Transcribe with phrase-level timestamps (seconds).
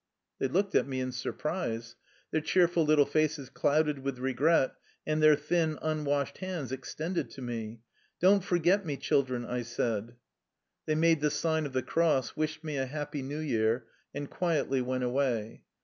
[0.39, 1.95] They looked at me in surprise.
[2.31, 4.73] Their cheer ful little faces clouded with regret,
[5.05, 7.81] and their thin, unwashed hands extended to me."
[8.19, 10.15] Don't forget me, children!" I said.
[10.87, 14.81] They made the sign of the cross, wished me a happy New Year, and quietly
[14.81, 15.65] went away.